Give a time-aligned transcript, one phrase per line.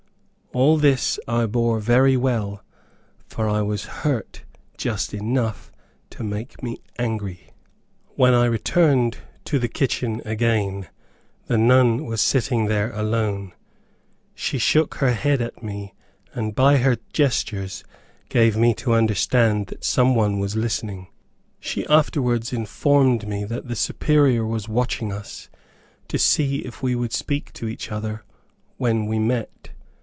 [0.53, 2.61] All this I bore very well,
[3.29, 4.43] for I was hurt
[4.77, 5.71] just enough
[6.09, 7.51] to make me angry.
[8.17, 10.89] When I returned to the kitchen again,
[11.45, 13.53] the nun was sitting there alone.
[14.35, 15.93] She shook her head at me,
[16.33, 17.85] and by her gestures
[18.27, 21.07] gave me to understand that some one was listening.
[21.61, 25.49] She afterwards informed me that the Superior was watching us,
[26.09, 28.25] to see if we would speak to each other
[28.75, 29.69] when we met.